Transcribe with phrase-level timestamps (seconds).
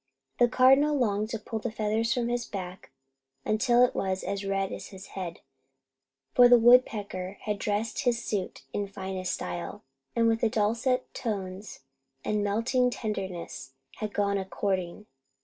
[0.39, 2.89] The Cardinal longed to pull the feathers from his back
[3.45, 5.41] until it was as red as his head,
[6.33, 9.83] for the woodpecker had dressed his suit in finest style,
[10.15, 11.81] and with dulcet tones
[12.25, 15.05] and melting tenderness had gone acourting.